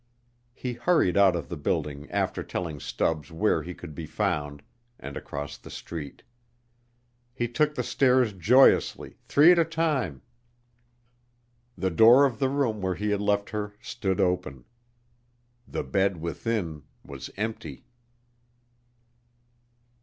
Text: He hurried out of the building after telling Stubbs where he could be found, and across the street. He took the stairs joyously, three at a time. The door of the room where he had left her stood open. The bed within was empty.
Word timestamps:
He 0.55 0.73
hurried 0.73 1.15
out 1.15 1.35
of 1.35 1.47
the 1.47 1.55
building 1.55 2.09
after 2.09 2.41
telling 2.41 2.79
Stubbs 2.79 3.31
where 3.31 3.61
he 3.61 3.75
could 3.75 3.93
be 3.93 4.07
found, 4.07 4.63
and 4.99 5.15
across 5.15 5.57
the 5.59 5.69
street. 5.69 6.23
He 7.35 7.47
took 7.47 7.75
the 7.75 7.83
stairs 7.83 8.33
joyously, 8.33 9.17
three 9.27 9.51
at 9.51 9.59
a 9.59 9.63
time. 9.63 10.23
The 11.77 11.91
door 11.91 12.25
of 12.25 12.39
the 12.39 12.49
room 12.49 12.81
where 12.81 12.95
he 12.95 13.11
had 13.11 13.21
left 13.21 13.51
her 13.51 13.75
stood 13.79 14.19
open. 14.19 14.65
The 15.67 15.83
bed 15.83 16.17
within 16.17 16.81
was 17.05 17.29
empty. 17.37 17.85